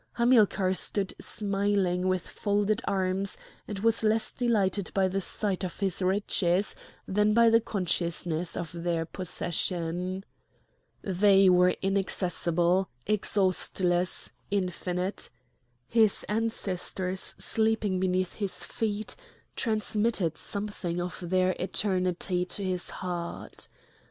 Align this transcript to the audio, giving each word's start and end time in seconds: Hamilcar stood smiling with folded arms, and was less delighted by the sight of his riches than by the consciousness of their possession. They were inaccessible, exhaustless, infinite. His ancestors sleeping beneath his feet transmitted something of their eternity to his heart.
Hamilcar 0.13 0.73
stood 0.73 1.13
smiling 1.21 2.07
with 2.07 2.25
folded 2.27 2.81
arms, 2.85 3.37
and 3.67 3.77
was 3.77 4.01
less 4.03 4.31
delighted 4.31 4.89
by 4.95 5.07
the 5.07 5.21
sight 5.21 5.63
of 5.63 5.79
his 5.79 6.01
riches 6.01 6.73
than 7.07 7.35
by 7.35 7.51
the 7.51 7.61
consciousness 7.61 8.57
of 8.57 8.71
their 8.73 9.05
possession. 9.05 10.25
They 11.03 11.49
were 11.49 11.75
inaccessible, 11.83 12.89
exhaustless, 13.05 14.31
infinite. 14.49 15.29
His 15.87 16.23
ancestors 16.27 17.35
sleeping 17.37 17.99
beneath 17.99 18.33
his 18.33 18.63
feet 18.65 19.15
transmitted 19.55 20.35
something 20.35 20.99
of 20.99 21.19
their 21.29 21.51
eternity 21.59 22.43
to 22.45 22.63
his 22.63 22.89
heart. 22.89 23.67